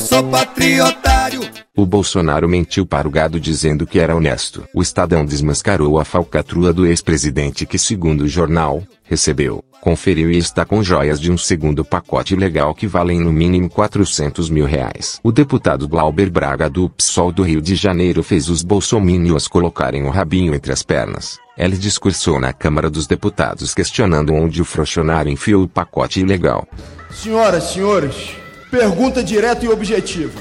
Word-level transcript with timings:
sou 0.00 0.22
patriotário. 0.24 1.40
O 1.74 1.86
Bolsonaro 1.86 2.48
mentiu 2.48 2.84
para 2.84 3.08
o 3.08 3.10
gado 3.10 3.40
dizendo 3.40 3.86
que 3.86 3.98
era 3.98 4.14
honesto. 4.14 4.64
O 4.74 4.82
Estadão 4.82 5.24
desmascarou 5.24 5.98
a 5.98 6.04
falcatrua 6.04 6.72
do 6.72 6.86
ex-presidente 6.86 7.64
que, 7.64 7.78
segundo 7.78 8.22
o 8.22 8.28
jornal, 8.28 8.82
recebeu, 9.04 9.64
conferiu 9.80 10.30
e 10.30 10.36
está 10.36 10.66
com 10.66 10.82
joias 10.82 11.18
de 11.18 11.32
um 11.32 11.38
segundo 11.38 11.82
pacote 11.82 12.36
legal 12.36 12.74
que 12.74 12.86
valem 12.86 13.20
no 13.20 13.32
mínimo 13.32 13.70
400 13.70 14.50
mil 14.50 14.66
reais. 14.66 15.18
O 15.24 15.32
deputado 15.32 15.88
Glauber 15.88 16.30
Braga 16.30 16.68
do 16.68 16.90
PSOL 16.90 17.32
do 17.32 17.42
Rio 17.42 17.62
de 17.62 17.74
Janeiro 17.74 18.22
fez 18.22 18.50
os 18.50 18.62
bolsominions 18.62 19.48
colocarem 19.48 20.04
o 20.04 20.10
rabinho 20.10 20.54
entre 20.54 20.72
as 20.72 20.82
pernas. 20.82 21.38
Ele 21.56 21.76
discursou 21.76 22.38
na 22.38 22.52
Câmara 22.52 22.90
dos 22.90 23.06
Deputados 23.06 23.74
questionando 23.74 24.34
onde 24.34 24.60
o 24.60 24.64
frouxonário 24.64 25.32
enfiou 25.32 25.62
o 25.62 25.68
pacote 25.68 26.20
ilegal. 26.20 26.66
Senhoras, 27.10 27.64
senhores, 27.64 28.36
pergunta 28.72 29.22
direta 29.22 29.66
e 29.66 29.68
objetiva. 29.68 30.40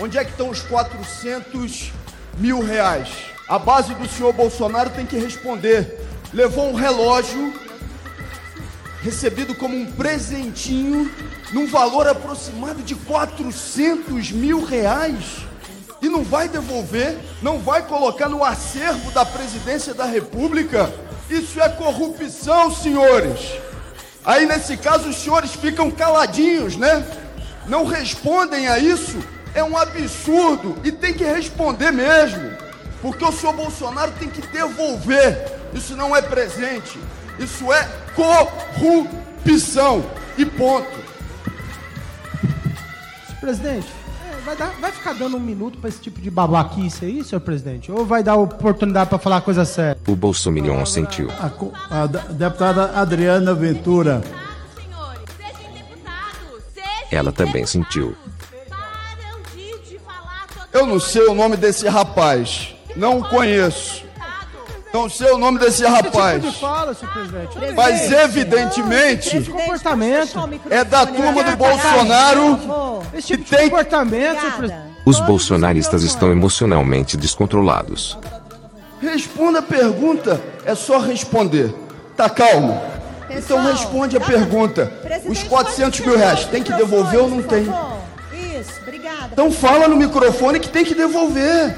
Onde 0.00 0.18
é 0.18 0.24
que 0.24 0.32
estão 0.32 0.50
os 0.50 0.62
400 0.62 1.92
mil 2.36 2.60
reais? 2.60 3.08
A 3.48 3.56
base 3.56 3.94
do 3.94 4.08
senhor 4.08 4.32
Bolsonaro 4.32 4.90
tem 4.90 5.06
que 5.06 5.16
responder. 5.16 5.96
Levou 6.34 6.68
um 6.68 6.74
relógio 6.74 7.54
recebido 9.00 9.54
como 9.54 9.76
um 9.76 9.92
presentinho 9.92 11.08
num 11.52 11.68
valor 11.68 12.08
aproximado 12.08 12.82
de 12.82 12.96
400 12.96 14.32
mil 14.32 14.64
reais 14.64 15.46
e 16.02 16.08
não 16.08 16.24
vai 16.24 16.48
devolver, 16.48 17.16
não 17.40 17.60
vai 17.60 17.86
colocar 17.86 18.28
no 18.28 18.42
acervo 18.42 19.12
da 19.12 19.24
presidência 19.24 19.94
da 19.94 20.04
República. 20.04 20.92
Isso 21.30 21.60
é 21.60 21.68
corrupção, 21.68 22.74
senhores. 22.74 23.38
Aí 24.24 24.46
nesse 24.46 24.76
caso 24.76 25.08
os 25.08 25.16
senhores 25.16 25.52
ficam 25.54 25.90
caladinhos, 25.92 26.76
né? 26.76 27.04
Não 27.70 27.84
respondem 27.86 28.66
a 28.66 28.78
isso. 28.78 29.16
É 29.54 29.62
um 29.64 29.76
absurdo 29.78 30.76
e 30.84 30.90
tem 30.92 31.14
que 31.14 31.24
responder 31.24 31.92
mesmo. 31.92 32.50
Porque 33.00 33.24
o 33.24 33.32
senhor 33.32 33.54
Bolsonaro 33.54 34.12
tem 34.18 34.28
que 34.28 34.42
devolver. 34.48 35.38
Isso 35.72 35.96
não 35.96 36.14
é 36.14 36.20
presente. 36.20 36.98
Isso 37.38 37.72
é 37.72 37.88
corrupção. 38.14 40.04
E 40.36 40.44
ponto. 40.44 41.00
Presidente, 43.40 43.86
é, 44.30 44.36
vai, 44.44 44.54
dar, 44.56 44.70
vai 44.80 44.92
ficar 44.92 45.14
dando 45.14 45.36
um 45.36 45.40
minuto 45.40 45.78
para 45.78 45.88
esse 45.88 45.98
tipo 46.00 46.20
de 46.20 46.30
babaquice 46.30 47.06
aí, 47.06 47.24
senhor 47.24 47.40
presidente? 47.40 47.90
Ou 47.90 48.04
vai 48.04 48.22
dar 48.22 48.34
oportunidade 48.36 49.08
para 49.08 49.18
falar 49.18 49.40
coisa 49.40 49.64
séria? 49.64 49.96
O 50.06 50.14
Bolsominion 50.14 50.84
sentiu. 50.84 51.30
A, 51.30 52.02
a 52.02 52.06
da- 52.06 52.20
deputada 52.20 52.92
Adriana 53.00 53.54
Ventura. 53.54 54.20
Ela 57.10 57.32
também 57.32 57.66
sentiu. 57.66 58.14
Eu 60.72 60.86
não 60.86 61.00
sei 61.00 61.26
o 61.26 61.34
nome 61.34 61.56
desse 61.56 61.88
rapaz. 61.88 62.74
Não 62.94 63.18
o 63.18 63.28
conheço. 63.28 64.04
Não 64.92 65.08
sei 65.08 65.30
o 65.30 65.38
nome 65.38 65.58
desse 65.58 65.84
rapaz. 65.84 66.42
Tipo 66.42 66.58
senhor 66.58 67.12
presidente. 67.12 67.58
Mas 67.76 68.10
evidentemente 68.10 69.36
Esse 69.36 69.50
comportamento. 69.50 70.38
é 70.68 70.82
da 70.84 71.06
turma 71.06 71.44
do 71.44 71.56
Bolsonaro 71.56 73.02
Esse 73.14 73.28
que 73.28 73.36
tipo 73.36 73.44
de 73.44 73.56
tem 73.56 73.70
comportamento. 73.70 74.40
Os 75.06 75.20
bolsonaristas 75.20 76.02
estão 76.02 76.30
emocionalmente 76.32 77.16
descontrolados. 77.16 78.18
Responda 79.00 79.60
a 79.60 79.62
pergunta, 79.62 80.40
é 80.64 80.74
só 80.74 80.98
responder. 80.98 81.74
Tá 82.16 82.28
calmo? 82.28 82.80
Então 83.30 83.58
Pessoal, 83.58 83.72
responde 83.72 84.16
a 84.16 84.20
pergunta. 84.20 84.86
Presidente, 84.86 85.30
Os 85.30 85.42
400 85.44 86.00
pode 86.00 86.10
mil 86.10 86.18
reais, 86.18 86.44
tem 86.46 86.62
que 86.62 86.72
devolver 86.72 87.20
ou 87.20 87.30
não 87.30 87.42
tem? 87.42 87.62
Isso, 87.62 88.80
obrigada. 88.82 89.30
Então 89.32 89.52
fala 89.52 89.86
no 89.86 89.96
microfone 89.96 90.58
que 90.58 90.68
tem 90.68 90.84
que 90.84 90.94
devolver. 90.94 91.76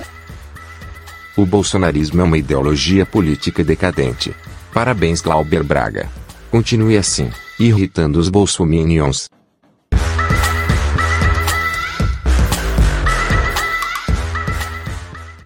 O 1.37 1.45
bolsonarismo 1.45 2.21
é 2.21 2.25
uma 2.25 2.39
ideologia 2.39 3.05
política 3.05 3.63
decadente. 3.63 4.35
Parabéns 4.73 5.21
Glauber 5.21 5.63
Braga. 5.63 6.09
Continue 6.51 6.97
assim, 6.97 7.31
irritando 7.59 8.19
os 8.19 8.29
bolsominions. 8.29 9.29